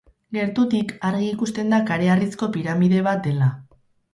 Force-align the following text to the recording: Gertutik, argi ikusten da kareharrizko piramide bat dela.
Gertutik, 0.35 0.93
argi 1.09 1.27
ikusten 1.33 1.71
da 1.75 1.81
kareharrizko 1.91 2.51
piramide 2.57 3.07
bat 3.11 3.25
dela. 3.29 3.53